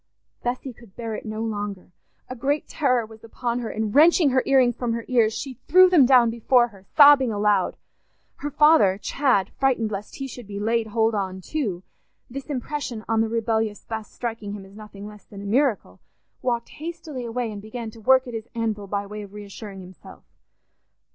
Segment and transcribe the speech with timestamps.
[0.41, 1.91] Bessy could bear it no longer:
[2.27, 5.59] a great terror was upon her, and wrenching her ear rings from her ears, she
[5.67, 7.77] threw them down before her, sobbing aloud.
[8.37, 11.83] Her father, Chad, frightened lest he should be "laid hold on" too,
[12.31, 15.99] this impression on the rebellious Bess striking him as nothing less than a miracle,
[16.41, 20.23] walked hastily away and began to work at his anvil by way of reassuring himself.